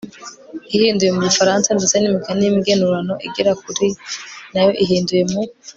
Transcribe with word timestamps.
ihinduye 0.75 1.11
mu 1.15 1.21
gifaransa, 1.27 1.67
ndetse 1.77 1.95
n'imigani 1.97 2.41
y'imigenurano 2.43 3.13
igera 3.27 3.51
kuri 3.63 3.87
na 4.51 4.59
yo 4.65 4.71
ihinduye 4.83 5.23
mu 5.31 5.41